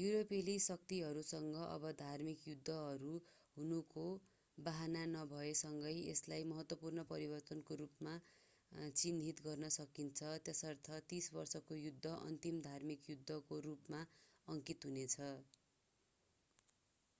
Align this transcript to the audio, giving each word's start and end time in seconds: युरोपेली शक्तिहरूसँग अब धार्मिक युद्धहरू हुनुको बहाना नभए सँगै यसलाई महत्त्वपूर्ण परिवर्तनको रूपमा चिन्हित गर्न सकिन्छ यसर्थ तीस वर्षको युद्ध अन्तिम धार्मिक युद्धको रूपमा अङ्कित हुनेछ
युरोपेली 0.00 0.52
शक्तिहरूसँग 0.64 1.54
अब 1.60 1.86
धार्मिक 2.00 2.42
युद्धहरू 2.48 3.14
हुनुको 3.56 4.04
बहाना 4.58 5.00
नभए 5.14 5.48
सँगै 5.60 5.94
यसलाई 5.94 6.44
महत्त्वपूर्ण 6.50 7.04
परिवर्तनको 7.08 7.78
रूपमा 7.80 8.12
चिन्हित 8.94 9.42
गर्न 9.48 9.70
सकिन्छ 9.78 10.30
यसर्थ 10.44 11.00
तीस 11.08 11.30
वर्षको 11.38 11.80
युद्ध 11.80 12.12
अन्तिम 12.20 12.60
धार्मिक 12.68 13.10
युद्धको 13.10 13.58
रूपमा 13.66 14.04
अङ्कित 14.48 14.88
हुनेछ 14.90 15.28